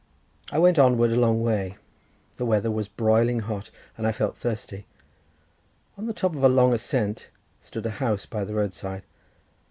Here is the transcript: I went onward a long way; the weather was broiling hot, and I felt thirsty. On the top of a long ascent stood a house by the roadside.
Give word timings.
I 0.51 0.57
went 0.57 0.79
onward 0.79 1.11
a 1.11 1.15
long 1.19 1.43
way; 1.43 1.77
the 2.37 2.45
weather 2.47 2.71
was 2.71 2.87
broiling 2.87 3.41
hot, 3.41 3.69
and 3.95 4.07
I 4.07 4.11
felt 4.11 4.35
thirsty. 4.35 4.87
On 5.95 6.07
the 6.07 6.11
top 6.11 6.33
of 6.35 6.43
a 6.43 6.49
long 6.49 6.73
ascent 6.73 7.27
stood 7.59 7.85
a 7.85 7.91
house 8.01 8.25
by 8.25 8.43
the 8.43 8.55
roadside. 8.55 9.03